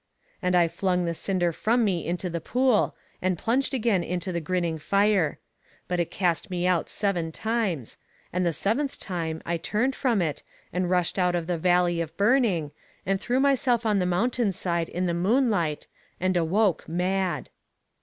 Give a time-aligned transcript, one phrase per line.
[0.41, 4.41] And I flung the cinder from me into the pool, and plunged again into the
[4.41, 5.37] grinning fire.
[5.87, 7.97] But it cast me out seven times,
[8.33, 10.41] and the seventh time I turned from it,
[10.73, 12.71] and rushed out of the valley of burning,
[13.05, 15.85] and threw myself on the mountain side in the moonlight,
[16.19, 17.51] and awoke mad.